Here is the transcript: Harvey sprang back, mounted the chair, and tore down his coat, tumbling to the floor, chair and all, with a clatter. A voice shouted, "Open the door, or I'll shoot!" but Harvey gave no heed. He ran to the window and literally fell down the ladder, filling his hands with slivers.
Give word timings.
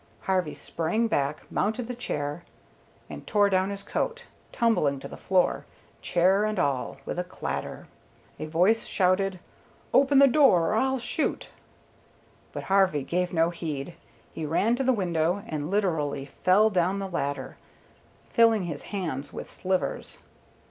Harvey 0.21 0.55
sprang 0.55 1.05
back, 1.07 1.43
mounted 1.51 1.87
the 1.87 1.93
chair, 1.93 2.43
and 3.07 3.27
tore 3.27 3.51
down 3.51 3.69
his 3.69 3.83
coat, 3.83 4.23
tumbling 4.51 4.99
to 4.99 5.07
the 5.07 5.15
floor, 5.15 5.67
chair 6.01 6.43
and 6.43 6.57
all, 6.57 6.97
with 7.05 7.19
a 7.19 7.23
clatter. 7.23 7.87
A 8.39 8.47
voice 8.47 8.87
shouted, 8.87 9.39
"Open 9.93 10.17
the 10.17 10.25
door, 10.25 10.69
or 10.69 10.73
I'll 10.73 10.97
shoot!" 10.97 11.49
but 12.51 12.63
Harvey 12.63 13.03
gave 13.03 13.31
no 13.31 13.51
heed. 13.51 13.93
He 14.33 14.43
ran 14.43 14.75
to 14.77 14.83
the 14.83 14.91
window 14.91 15.43
and 15.45 15.69
literally 15.69 16.25
fell 16.25 16.71
down 16.71 16.97
the 16.97 17.07
ladder, 17.07 17.57
filling 18.25 18.63
his 18.63 18.81
hands 18.89 19.31
with 19.31 19.51
slivers. 19.51 20.17